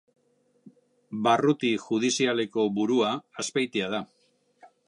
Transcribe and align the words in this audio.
Barruti 1.27 1.71
judizialeko 1.85 2.67
burua 2.79 3.15
Azpeitia 3.45 3.93
da. 3.97 4.05